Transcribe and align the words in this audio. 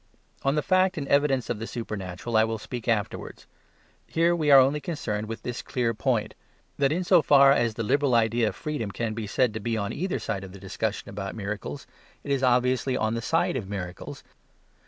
Of 0.41 0.55
the 0.55 0.63
fact 0.63 0.97
and 0.97 1.07
evidence 1.09 1.47
of 1.51 1.59
the 1.59 1.67
supernatural 1.67 2.35
I 2.35 2.43
will 2.43 2.57
speak 2.57 2.87
afterwards. 2.87 3.45
Here 4.07 4.35
we 4.35 4.49
are 4.49 4.59
only 4.59 4.79
concerned 4.81 5.27
with 5.27 5.43
this 5.43 5.61
clear 5.61 5.93
point; 5.93 6.33
that 6.79 6.91
in 6.91 7.03
so 7.03 7.21
far 7.21 7.51
as 7.51 7.75
the 7.75 7.83
liberal 7.83 8.15
idea 8.15 8.47
of 8.47 8.55
freedom 8.55 8.89
can 8.89 9.13
be 9.13 9.27
said 9.27 9.53
to 9.53 9.59
be 9.59 9.77
on 9.77 9.93
either 9.93 10.17
side 10.17 10.43
in 10.43 10.53
the 10.53 10.59
discussion 10.59 11.07
about 11.11 11.35
miracles, 11.35 11.85
it 12.23 12.31
is 12.31 12.41
obviously 12.41 12.97
on 12.97 13.13
the 13.13 13.21
side 13.21 13.55
of 13.55 13.69
miracles. 13.69 14.23